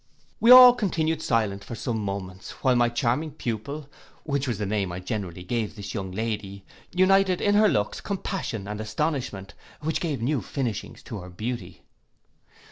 [0.39, 3.87] We all continued silent for some moments, while my charming pupil,
[4.23, 8.67] which was the name I generally gave this young lady, united in her looks compassion
[8.67, 11.83] and astonishment, which gave new finishings to her beauty.